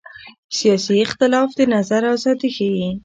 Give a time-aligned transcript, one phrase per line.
[0.57, 2.89] سیاسي اختلاف د نظر ازادي ښيي